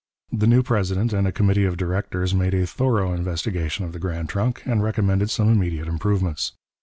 The 0.31 0.47
new 0.47 0.63
president 0.63 1.13
and 1.13 1.27
a 1.27 1.31
committee 1.31 1.65
of 1.65 1.77
directors 1.77 2.33
made 2.33 2.55
a 2.55 2.65
thorough 2.65 3.13
investigation 3.13 3.85
of 3.85 3.91
the 3.93 3.99
Grand 3.99 4.29
Trunk, 4.29 4.63
and 4.65 4.81
recommended 4.81 5.29
some 5.29 5.47
immediate 5.51 5.87
improvements. 5.87 6.53